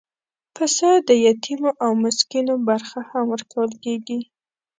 پسه 0.55 0.89
د 1.07 1.09
یتیمو 1.27 1.71
او 1.83 1.91
مسکینو 2.03 2.55
برخه 2.69 2.99
هم 3.09 3.25
ورکول 3.33 3.71
کېږي. 3.83 4.19